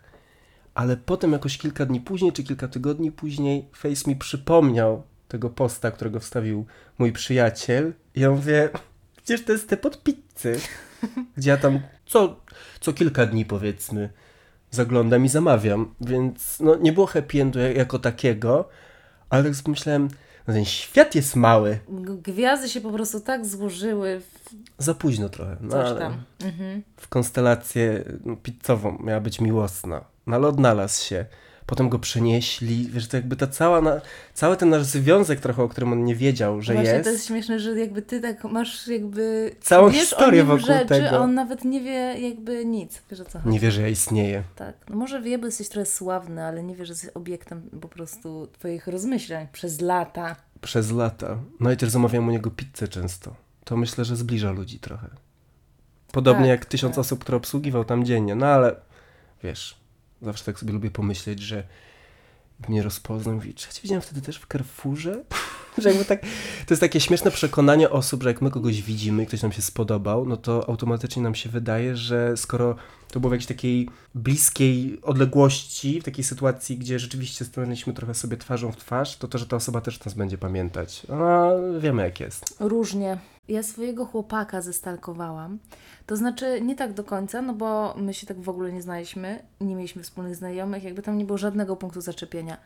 [0.74, 5.90] Ale potem jakoś kilka dni później, czy kilka tygodni później, Face mi przypomniał tego posta,
[5.90, 6.66] którego wstawił
[6.98, 7.92] mój przyjaciel.
[8.14, 8.68] I ja mówię,
[9.16, 10.61] przecież to jest typ od pizzy.
[11.37, 12.40] Gdzie ja tam co,
[12.81, 14.11] co kilka dni powiedzmy
[14.70, 15.94] zaglądam i zamawiam.
[16.00, 18.68] Więc no, nie było happy endu jak- jako takiego,
[19.31, 20.09] ale tak pomyślałem,
[20.50, 21.78] no ten świat jest mały.
[22.22, 25.56] Gwiazdy się po prostu tak złożyły w Za późno trochę.
[25.60, 26.24] No, coś tam.
[26.44, 26.82] Mhm.
[26.96, 30.04] w konstelację no, pizzową miała być miłosna.
[30.26, 31.26] No ale odnalazł się.
[31.70, 32.88] Potem go przenieśli.
[32.90, 34.00] Wiesz, to jakby ta cała, na,
[34.35, 37.04] cały ten nasz związek trochę, o którym on nie wiedział, że Właśnie jest.
[37.04, 39.54] to jest śmieszne, że jakby ty tak masz jakby...
[39.61, 41.11] Całą wiesz historię o wokół rzeczy, tego.
[41.11, 43.02] a on nawet nie wie jakby nic.
[43.11, 43.50] Wiesz o co chodzi?
[43.50, 44.42] Nie wie, że ja istnieję.
[44.56, 44.74] Tak.
[44.88, 48.46] No może wie, bo jesteś trochę sławny, ale nie wie, że jesteś obiektem po prostu
[48.46, 50.37] twoich rozmyślań przez lata.
[50.61, 51.38] Przez lata.
[51.61, 53.35] No i też zamawiam u niego pizzę często.
[53.64, 55.09] To myślę, że zbliża ludzi trochę.
[56.12, 57.00] Podobnie Tak, jak tysiąc tak.
[57.00, 58.35] osób, które obsługiwał tam dziennie.
[58.35, 58.76] No ale
[59.42, 59.79] wiesz,
[60.22, 61.64] zawsze tak sobie lubię pomyśleć, że
[62.68, 65.24] mnie rozpoznał mówi, czy ja cię widziałem wtedy też w Carrefourze?
[65.78, 66.20] że jakby tak,
[66.66, 69.62] to jest takie śmieszne przekonanie osób, że jak my kogoś widzimy i ktoś nam się
[69.62, 72.76] spodobał, no to automatycznie nam się wydaje, że skoro
[73.11, 78.37] to było w jakiejś takiej bliskiej odległości, w takiej sytuacji, gdzie rzeczywiście stanęliśmy trochę sobie
[78.37, 81.06] twarzą w twarz, to to, że ta osoba też nas będzie pamiętać.
[81.11, 82.56] A wiemy jak jest.
[82.61, 83.18] Różnie.
[83.50, 85.58] Ja swojego chłopaka zestalkowałam.
[86.06, 89.42] To znaczy nie tak do końca, no bo my się tak w ogóle nie znaliśmy,
[89.60, 92.56] nie mieliśmy wspólnych znajomych, jakby tam nie było żadnego punktu zaczepienia.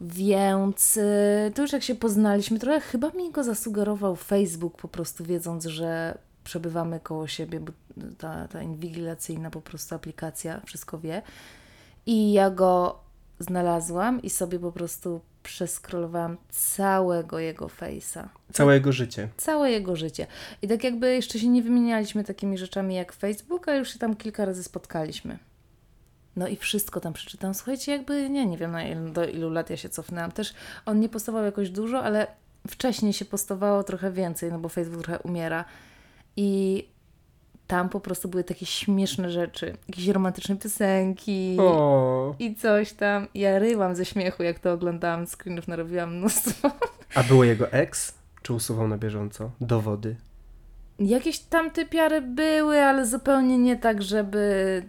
[0.00, 5.24] Więc y, to już jak się poznaliśmy, trochę chyba mi go zasugerował Facebook, po prostu
[5.24, 7.72] wiedząc, że przebywamy koło siebie, bo
[8.18, 11.22] ta, ta inwigilacyjna po prostu aplikacja wszystko wie.
[12.06, 12.98] I ja go
[13.38, 18.28] znalazłam i sobie po prostu przeskrolowałam całego jego face'a.
[18.52, 19.28] Całe jego życie.
[19.36, 20.26] Całe jego życie.
[20.62, 24.16] I tak jakby jeszcze się nie wymienialiśmy takimi rzeczami jak Facebook, ale już się tam
[24.16, 25.38] kilka razy spotkaliśmy.
[26.36, 27.54] No i wszystko tam przeczytam.
[27.54, 30.32] Słuchajcie, jakby nie, nie wiem na ilu, do ilu lat ja się cofnęłam.
[30.32, 30.54] Też
[30.86, 32.26] on nie postował jakoś dużo, ale
[32.68, 35.64] wcześniej się postowało trochę więcej, no bo Facebook trochę umiera.
[36.36, 36.88] I
[37.66, 39.76] tam po prostu były takie śmieszne rzeczy.
[39.88, 41.56] Jakieś romantyczne piosenki.
[41.60, 42.34] O.
[42.38, 43.28] I coś tam.
[43.34, 45.26] Ja ryłam ze śmiechu, jak to oglądałam.
[45.26, 46.70] Screenów narobiłam mnóstwo.
[47.14, 48.14] A było jego ex?
[48.42, 49.50] Czy usuwał na bieżąco?
[49.60, 50.16] Dowody.
[50.98, 54.82] Jakieś tam typiary były, ale zupełnie nie tak, żeby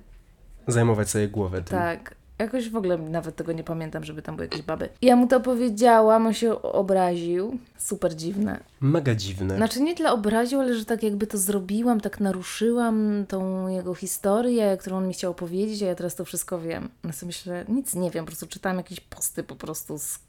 [0.67, 1.77] Zajmować sobie głowę tym.
[1.79, 2.15] tak.
[2.39, 4.89] Jakoś w ogóle nawet tego nie pamiętam, żeby tam były jakieś baby.
[5.01, 7.59] Ja mu to powiedziałam, on się obraził.
[7.77, 8.59] Super dziwne.
[8.81, 9.55] Mega dziwne.
[9.55, 14.77] Znaczy nie tyle obraził, ale że tak jakby to zrobiłam, tak naruszyłam tą jego historię,
[14.79, 16.89] którą on mi chciał opowiedzieć, a ja teraz to wszystko wiem.
[17.03, 20.19] Ja sobie myślę, nic nie wiem, po prostu czytałam jakieś posty po prostu z,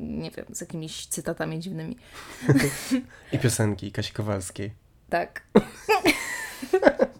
[0.00, 1.96] nie wiem, z jakimiś cytatami dziwnymi.
[3.32, 4.72] I piosenki Kasi Kowalskiej.
[5.10, 5.42] Tak.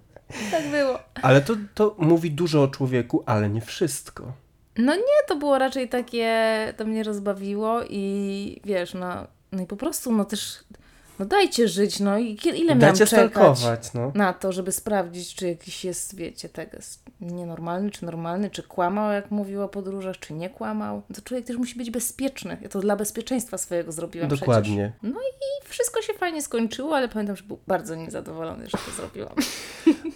[0.50, 0.98] tak było.
[1.22, 4.32] Ale to, to mówi dużo o człowieku, ale nie wszystko.
[4.78, 9.76] No nie, to było raczej takie, to mnie rozbawiło i wiesz, no, no i po
[9.76, 10.64] prostu, no też,
[11.22, 14.12] no dajcie żyć, no i ile miałam Dajcie czekać stalkować, no.
[14.14, 16.78] na to, żeby sprawdzić, czy jakiś jest, wiecie, tego
[17.20, 21.02] nienormalny, czy normalny, czy kłamał, jak mówił o podróżach, czy nie kłamał.
[21.14, 22.56] To człowiek też musi być bezpieczny.
[22.62, 24.40] Ja to dla bezpieczeństwa swojego zrobiłam przecież.
[24.40, 24.92] Dokładnie.
[25.02, 29.34] No i wszystko się fajnie skończyło, ale pamiętam, że był bardzo niezadowolony, że to zrobiłam.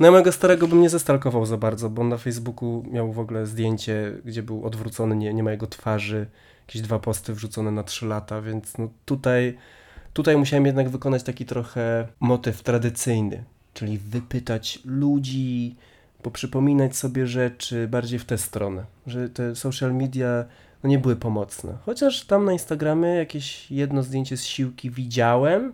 [0.01, 3.19] No ja mojego starego bym nie zastalkował za bardzo, bo on na Facebooku miał w
[3.19, 6.27] ogóle zdjęcie, gdzie był odwrócony, nie, nie ma jego twarzy,
[6.67, 9.59] jakieś dwa posty wrzucone na trzy lata, więc no tutaj,
[10.17, 15.77] tutaj musiałem jednak wykonać taki trochę motyw tradycyjny, czyli wypytać ludzi,
[16.23, 20.45] poprzypominać sobie rzeczy bardziej w tę stronę, że te social media
[20.83, 21.79] no nie były pomocne.
[21.87, 25.73] Chociaż tam na Instagramie jakieś jedno zdjęcie z siłki widziałem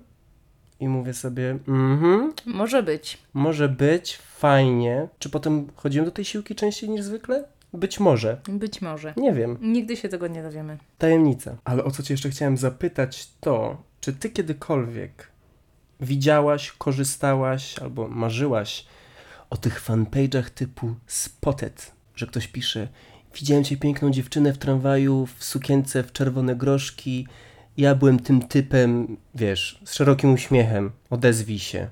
[0.81, 3.18] i mówię sobie, mhm, Może być.
[3.35, 5.09] może być, fajnie.
[5.18, 7.44] Czy potem chodziłem do tej siłki częściej niż zwykle?
[7.74, 8.40] Być może.
[8.48, 9.14] Być może.
[9.16, 9.59] Nie wiem.
[9.61, 10.78] Nigdy się tego nie dowiemy.
[10.98, 11.57] Tajemnica.
[11.64, 15.29] Ale o co cię jeszcze chciałem zapytać to, czy ty kiedykolwiek
[16.01, 18.87] widziałaś, korzystałaś albo marzyłaś
[19.51, 22.88] o tych fanpage'ach typu Spotted, że ktoś pisze
[23.35, 27.27] widziałem cię piękną dziewczynę w tramwaju w sukience w czerwone groszki,
[27.77, 31.88] ja byłem tym typem, wiesz, z szerokim uśmiechem, odezwij się.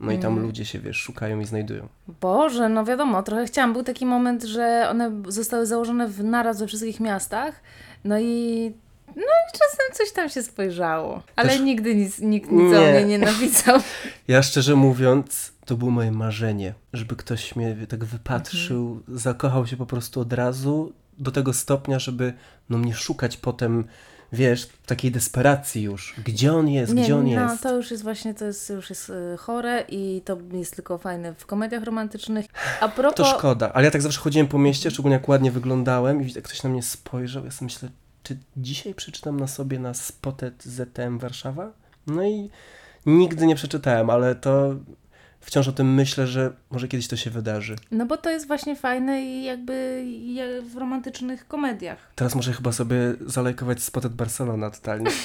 [0.00, 0.44] No i tam Mm.
[0.44, 1.88] ludzie się, wiesz, szukają i znajdują.
[2.20, 3.72] Boże, no wiadomo, trochę chciałam.
[3.72, 7.60] Był taki moment, że one zostały założone w naraz we wszystkich miastach.
[8.04, 8.72] No i.
[9.16, 11.22] No i czasem coś tam się spojrzało.
[11.36, 12.92] Ale Też- nigdy nic, nikt nic o Nie.
[12.92, 13.80] mnie nie napisał.
[14.28, 19.86] Ja szczerze mówiąc, to było moje marzenie, żeby ktoś mnie tak wypatrzył, zakochał się po
[19.86, 22.32] prostu od razu do tego stopnia, żeby
[22.70, 23.84] no mnie szukać potem,
[24.32, 26.14] wiesz, takiej desperacji już.
[26.24, 27.62] Gdzie on jest, nie, gdzie on no, jest?
[27.62, 31.34] to już jest właśnie, to jest, już jest y, chore i to jest tylko fajne
[31.34, 32.46] w komediach romantycznych.
[32.80, 33.28] A To propos...
[33.28, 36.62] szkoda, ale ja tak zawsze chodziłem po mieście, szczególnie jak ładnie wyglądałem i jak ktoś
[36.62, 37.88] na mnie spojrzał, ja sobie myślę,
[38.22, 41.72] czy dzisiaj przeczytam na sobie na Spotted ZTM Warszawa?
[42.06, 42.50] No i
[43.06, 44.74] nigdy nie przeczytałem, ale to
[45.40, 47.76] wciąż o tym myślę, że może kiedyś to się wydarzy.
[47.90, 50.04] No bo to jest właśnie fajne i jakby
[50.72, 52.12] w romantycznych komediach.
[52.14, 55.10] Teraz muszę chyba sobie zalajkować Spotted Barcelona totalnie.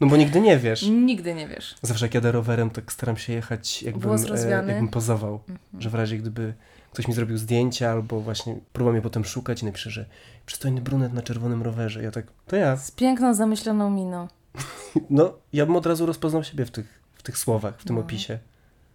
[0.00, 0.82] No bo nigdy nie wiesz.
[0.82, 1.74] Nigdy nie wiesz.
[1.82, 4.10] Zawsze jak jadę rowerem, tak staram się jechać jakbym.
[4.10, 4.50] Mhm.
[4.50, 5.40] jakbym pozował.
[5.78, 6.54] Że w razie gdyby
[6.92, 10.04] ktoś mi zrobił zdjęcia albo właśnie próbował mnie potem szukać i napisze, że
[10.46, 12.02] przystojny brunet na czerwonym rowerze.
[12.02, 12.76] Ja tak, to ja.
[12.76, 14.28] Z piękną, zamyśloną miną.
[15.10, 18.02] No, ja bym od razu rozpoznał siebie w tych, w tych słowach, w tym No.
[18.02, 18.38] opisie.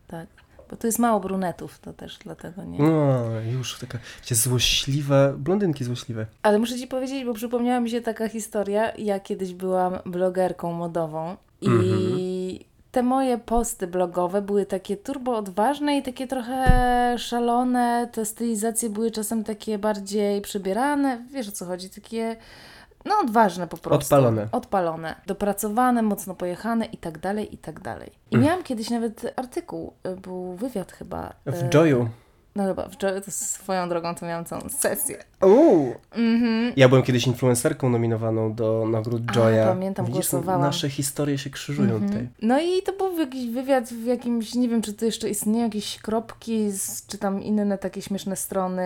[0.08, 0.28] Tak.
[0.70, 2.80] Bo tu jest mało brunetów, to też dlatego nie.
[2.80, 3.98] No, już taka
[4.32, 6.26] złośliwa, blondynki złośliwe.
[6.44, 8.96] Ale muszę Ci powiedzieć, bo przypomniała mi się taka historia.
[8.96, 12.07] Ja kiedyś byłam blogerką modową i Mhm.
[12.98, 18.10] Te moje posty blogowe były takie turbo odważne i takie trochę szalone.
[18.12, 21.22] Te stylizacje były czasem takie bardziej przybierane.
[21.32, 21.90] Wiesz o co chodzi?
[21.90, 22.36] Takie
[23.06, 24.16] no odważne po prostu.
[24.16, 24.48] Odpalone.
[24.52, 25.16] Odpalone.
[25.28, 28.12] Dopracowane, mocno pojechane i tak dalej, i tak dalej.
[28.32, 28.48] I Mm.
[28.48, 31.34] miałam kiedyś nawet artykuł, y, był wywiad chyba.
[31.46, 32.10] W y, Joyu.
[32.58, 35.18] No chyba, w Joyu to swoją drogą to miałam całą sesję.
[35.42, 35.96] Uuu.
[36.12, 36.74] Mhm.
[36.76, 39.66] Ja byłem kiedyś influencerką nominowaną do nagród A, Joya.
[39.68, 40.62] pamiętam, Widzisz, głosowałam.
[40.62, 42.10] Nasze historie się krzyżują Mhm.
[42.12, 42.28] tutaj.
[42.42, 46.00] No i to był jakiś wywiad w jakimś, nie wiem czy to jeszcze istnieją jakieś
[46.00, 48.84] kropki, z, czy tam inne takie śmieszne strony,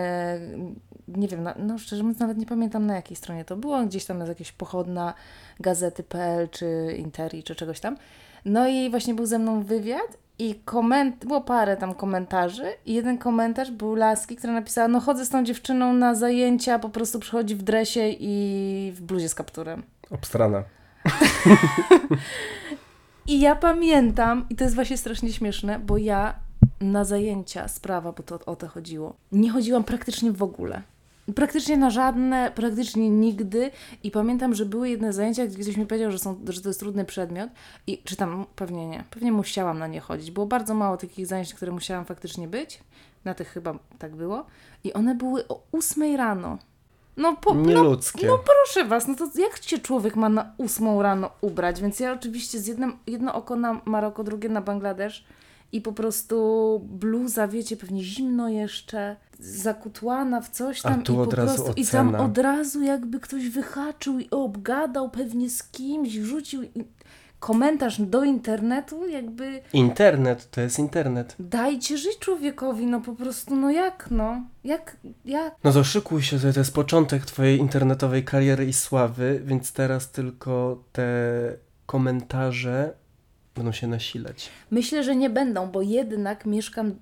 [1.08, 4.04] nie wiem, na, no szczerze mówiąc nawet nie pamiętam na jakiej stronie to było, gdzieś
[4.04, 5.14] tam jest jakaś pochodna
[5.60, 7.96] gazety.pl czy Interi czy czegoś tam.
[8.44, 13.18] No i właśnie był ze mną wywiad i koment, było parę tam komentarzy i jeden
[13.18, 17.54] komentarz był laski, która napisała, no chodzę z tą dziewczyną na zajęcia, po prostu przychodzi
[17.54, 19.82] w dresie i w bluzie z kapturem.
[20.10, 20.64] Obstrana.
[23.26, 26.34] I ja pamiętam, i to jest właśnie strasznie śmieszne, bo ja
[26.80, 30.82] na zajęcia z prawa, bo to o to chodziło, nie chodziłam praktycznie w ogóle.
[31.34, 33.70] Praktycznie na żadne, praktycznie nigdy.
[34.02, 36.80] I pamiętam, że były jedne zajęcia, gdzie ktoś mi powiedział, że, są, że to jest
[36.80, 37.50] trudny przedmiot.
[37.86, 40.30] I czy tam, pewnie nie, pewnie musiałam na nie chodzić.
[40.30, 42.80] Było bardzo mało takich zajęć, które musiałam faktycznie być.
[43.24, 44.46] Na tych chyba tak było.
[44.84, 46.58] I one były o 8 rano.
[47.16, 47.82] No, po, no
[48.26, 51.80] no proszę was, no to jak się człowiek ma na ósmą rano ubrać?
[51.80, 55.24] Więc ja oczywiście z jednym, jedno oko na Maroko, drugie na Bangladesz
[55.72, 61.16] i po prostu bluza, wiecie, pewnie zimno jeszcze, zakutłana w coś A tam tu i
[61.16, 62.24] po prostu i tam ocena.
[62.24, 66.62] od razu jakby ktoś wyhaczył i obgadał pewnie z kimś, wrzucił
[67.40, 71.36] komentarz do internetu, jakby Internet to jest internet.
[71.38, 76.38] dajcie żyć człowiekowi, no po prostu, no jak, no, jak, jak, No to szykuj się,
[76.38, 81.06] to jest początek twojej internetowej kariery i sławy, więc teraz tylko te
[81.86, 82.92] komentarze
[83.54, 84.48] będą się nasilać.
[84.70, 86.94] Myślę, że nie będą, bo jednak mieszkam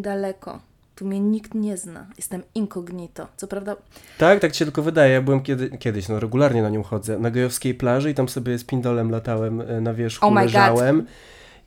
[0.00, 0.60] daleko.
[0.94, 2.06] Tu mnie nikt nie zna.
[2.16, 3.28] Jestem incognito.
[3.36, 3.76] Co prawda,
[4.18, 5.12] Tak, tak ci się tylko wydaje.
[5.12, 8.58] Ja byłem kiedy, kiedyś, no regularnie na nią chodzę, na gejowskiej plaży i tam sobie
[8.58, 10.44] z pindolem latałem e, na wierzchu, Oh God.
[10.44, 11.06] leżałem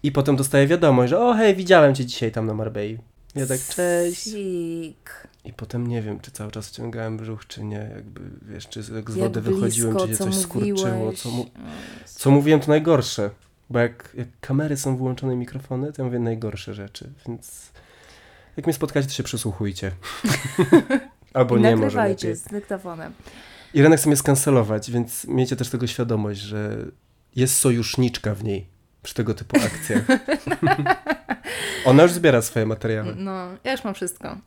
[0.03, 2.97] i potem dostaję wiadomość, że o hej, widziałem cię dzisiaj tam na Marbei.
[3.35, 4.23] Ja tak, cześć.
[4.23, 5.27] Sik.
[5.45, 8.21] I potem nie wiem, czy cały czas wciągałem brzuch, czy nie, jakby,
[8.53, 11.21] wiesz, czy z- jak z Jak wody wychodziłem, blisko, czy się co coś skurczyło, mówiłeś.
[11.21, 11.45] co, mu,
[12.05, 13.29] co mówiłem, to najgorsze.
[13.69, 17.71] Bo jak, jak kamery są włączone, i mikrofony, to ja mówię najgorsze rzeczy, więc
[18.57, 19.91] jak mnie spotkacie, to się przysłuchujcie.
[21.33, 22.35] Albo I nie, może lepiej.
[22.35, 23.13] z dyktafonem.
[23.73, 26.85] Irena chce mnie skancelować, więc miejcie też tego świadomość, że
[27.35, 28.67] jest sojuszniczka w niej
[29.03, 30.03] przy tego typu akcjach.
[31.85, 33.15] Ona już zbiera swoje materiały.
[33.17, 34.37] No, ja już mam wszystko.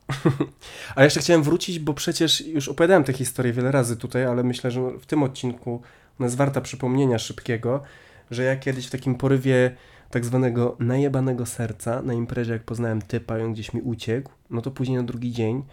[0.95, 4.71] A jeszcze chciałem wrócić, bo przecież już opowiadałem tę historię wiele razy tutaj, ale myślę,
[4.71, 5.81] że w tym odcinku
[6.19, 7.83] ona jest warta przypomnienia szybkiego,
[8.31, 9.75] że ja kiedyś w takim porywie
[10.11, 14.61] tak zwanego najebanego serca na imprezie, jak poznałem typa i on gdzieś mi uciekł, no
[14.61, 15.63] to później na drugi dzień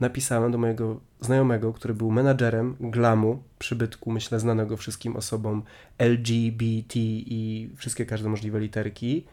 [0.00, 5.62] napisałem do mojego znajomego, który był menadżerem glamu, przybytku, myślę, znanego wszystkim osobom
[5.98, 9.26] LGBT i wszystkie każde możliwe literki.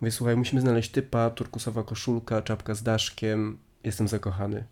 [0.00, 4.64] Mówię, słuchaj, musimy znaleźć typa, turkusowa koszulka, czapka z daszkiem, jestem zakochany.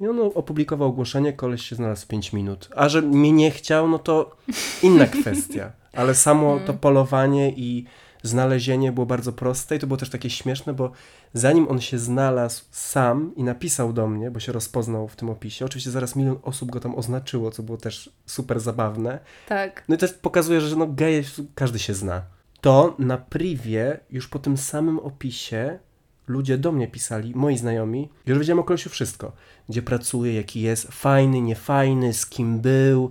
[0.00, 2.68] I on opublikował ogłoszenie, koleś się znalazł w 5 minut.
[2.76, 4.36] A że mnie nie chciał, no to
[4.82, 5.72] inna kwestia.
[5.92, 7.84] Ale samo to polowanie i
[8.26, 10.92] znalezienie było bardzo proste i to było też takie śmieszne, bo
[11.34, 15.64] zanim on się znalazł sam i napisał do mnie, bo się rozpoznał w tym opisie,
[15.64, 19.18] oczywiście zaraz milion osób go tam oznaczyło, co było też super zabawne.
[19.48, 19.84] Tak.
[19.88, 21.22] No i też pokazuje, że no geje
[21.54, 22.22] każdy się zna.
[22.60, 25.78] To na privie, już po tym samym opisie,
[26.26, 29.32] ludzie do mnie pisali, moi znajomi, już wiedziałem o kolesiu wszystko.
[29.68, 33.10] Gdzie pracuje, jaki jest, fajny, niefajny, z kim był,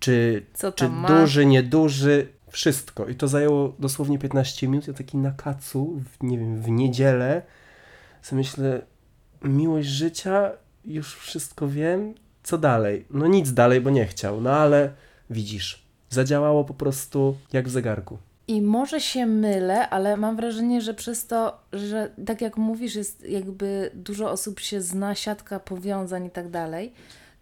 [0.00, 1.08] czy, czy ma?
[1.08, 3.08] duży, nieduży, wszystko.
[3.08, 4.88] I to zajęło dosłownie 15 minut.
[4.88, 7.42] Ja taki na kacu, w, nie wiem, w niedzielę,
[8.22, 8.82] sobie myślę,
[9.42, 10.50] miłość życia,
[10.84, 13.06] już wszystko wiem, co dalej?
[13.10, 14.92] No nic dalej, bo nie chciał, no ale
[15.30, 18.18] widzisz, zadziałało po prostu jak w zegarku.
[18.48, 23.28] I może się mylę, ale mam wrażenie, że przez to, że tak jak mówisz, jest
[23.28, 26.92] jakby dużo osób się zna, siatka powiązań i tak dalej,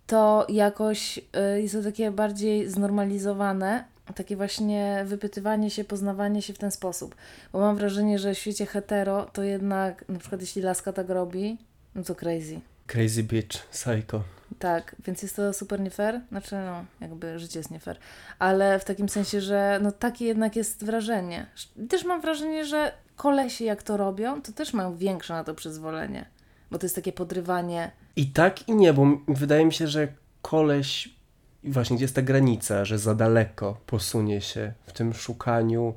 [0.06, 6.58] to jakoś y, jest to takie bardziej znormalizowane, takie właśnie wypytywanie się, poznawanie się w
[6.58, 7.14] ten sposób.
[7.52, 11.58] Bo mam wrażenie, że w świecie hetero to jednak, na przykład jeśli laska tak robi,
[11.94, 12.60] no to crazy.
[12.86, 14.22] Crazy bitch, psycho.
[14.58, 16.20] Tak, więc jest to super nie fair.
[16.28, 17.98] Znaczy, no, jakby życie jest nie fair.
[18.38, 21.46] Ale w takim sensie, że no takie jednak jest wrażenie.
[21.88, 26.26] Też mam wrażenie, że kolesi jak to robią, to też mają większe na to przyzwolenie.
[26.70, 27.90] Bo to jest takie podrywanie.
[28.16, 30.08] I tak i nie, bo wydaje mi się, że
[30.42, 31.17] koleś,
[31.68, 35.94] i właśnie gdzie jest ta granica, że za daleko posunie się w tym szukaniu,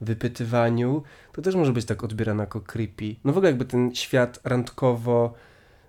[0.00, 1.02] wypytywaniu,
[1.32, 3.16] to też może być tak odbierane jako creepy.
[3.24, 5.34] No w ogóle jakby ten świat randkowo,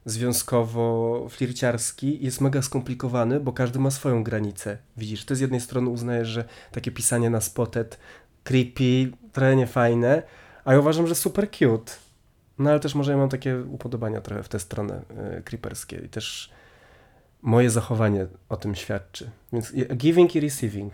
[0.05, 4.77] związkowo, flirciarski jest mega skomplikowany, bo każdy ma swoją granicę.
[4.97, 7.99] Widzisz, ty z jednej strony uznajesz, że takie pisanie na spotet
[8.43, 10.23] creepy, trochę niefajne,
[10.65, 11.91] a ja uważam, że super cute.
[12.59, 15.01] No ale też może ja mam takie upodobania trochę w tę stronę
[15.37, 16.58] y, creeperskie i też
[17.41, 19.29] moje zachowanie o tym świadczy.
[19.53, 20.93] Więc giving i receiving.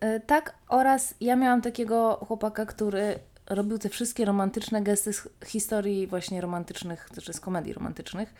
[0.00, 6.06] E, tak, oraz ja miałam takiego chłopaka, który robił te wszystkie romantyczne gesty z historii
[6.06, 8.34] właśnie romantycznych, czy z komedii romantycznych.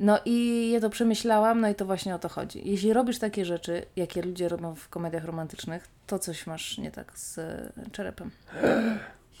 [0.00, 2.62] No i ja to przemyślałam, no i to właśnie o to chodzi.
[2.64, 7.18] Jeśli robisz takie rzeczy, jakie ludzie robią w komediach romantycznych, to coś masz nie tak
[7.18, 8.30] z e, czerepem.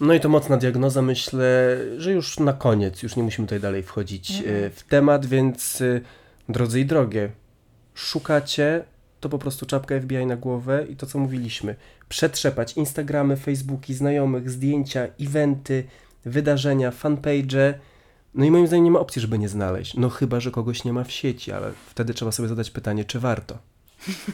[0.00, 3.82] No i to mocna diagnoza, myślę, że już na koniec, już nie musimy tutaj dalej
[3.82, 5.82] wchodzić y, w temat, więc
[6.48, 7.30] drodzy i drogie,
[7.94, 8.84] szukacie,
[9.20, 11.74] to po prostu czapkę FBI na głowę i to co mówiliśmy,
[12.08, 15.84] przetrzepać Instagramy, Facebooki, znajomych, zdjęcia, eventy,
[16.24, 17.78] wydarzenia, fanpage.
[18.34, 19.94] No i moim zdaniem nie ma opcji, żeby nie znaleźć.
[19.94, 23.20] No chyba, że kogoś nie ma w sieci, ale wtedy trzeba sobie zadać pytanie, czy
[23.20, 23.58] warto.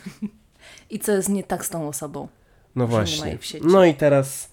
[0.90, 2.28] I co jest nie tak z tą osobą?
[2.76, 3.28] No Że nie ma właśnie.
[3.28, 3.66] jej w sieci.
[3.66, 4.48] No i teraz,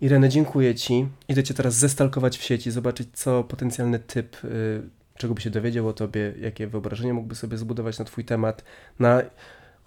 [0.00, 1.08] Irene, dziękuję Ci.
[1.28, 4.82] Idę Cię teraz zestalkować w sieci, zobaczyć, co potencjalny typ, y,
[5.20, 8.64] czego by się dowiedział o Tobie, jakie wyobrażenie mógłby sobie zbudować na Twój temat,
[8.98, 9.22] na,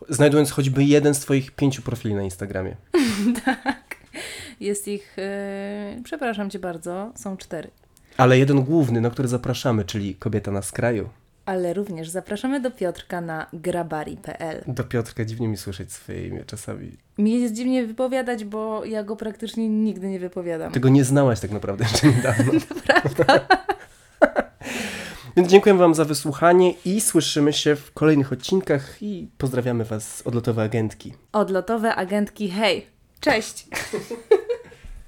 [0.10, 2.76] znajdując choćby jeden z Twoich pięciu profili na Instagramie.
[4.60, 7.70] Jest ich, e, przepraszam Cię bardzo, są cztery.
[8.18, 11.10] Ale jeden główny, na który zapraszamy, czyli Kobieta na skraju.
[11.46, 14.64] Ale również zapraszamy do Piotrka na grabari.pl.
[14.68, 16.98] Do Piotrka dziwnie mi słyszeć swoje imię czasami.
[17.18, 20.72] Mi jest dziwnie wypowiadać, bo ja go praktycznie nigdy nie wypowiadam.
[20.72, 22.52] Tego nie znałaś tak naprawdę jeszcze niedawno.
[25.38, 30.28] Więc dziękuję Wam za wysłuchanie i słyszymy się w kolejnych odcinkach i pozdrawiamy Was z
[30.28, 31.14] odlotowej agentki.
[31.32, 32.88] Odlotowe agentki, hej!
[33.20, 33.68] Cześć!